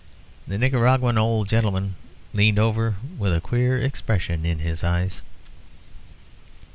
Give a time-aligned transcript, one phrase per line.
[0.47, 1.93] The Nicaraguan old gentleman
[2.33, 5.21] leaned over with a queer expression in his eyes.